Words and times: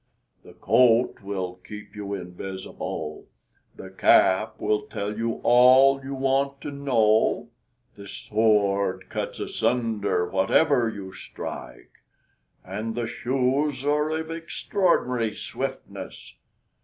The 0.43 0.53
coat 0.53 1.21
will 1.21 1.57
keep 1.63 1.95
you 1.95 2.15
invisible, 2.15 3.27
the 3.75 3.91
cap 3.91 4.59
will 4.59 4.87
tell 4.87 5.15
you 5.15 5.39
all 5.43 6.03
you 6.03 6.15
want 6.15 6.59
to 6.61 6.71
know, 6.71 7.49
the 7.93 8.07
sword 8.07 9.09
cuts 9.11 9.39
asunder 9.39 10.27
whatever 10.27 10.89
you 10.89 11.13
strike, 11.13 11.91
and 12.65 12.95
the 12.95 13.05
shoes 13.05 13.85
are 13.85 14.09
of 14.09 14.31
extraordinary 14.31 15.35
swiftness. 15.35 16.35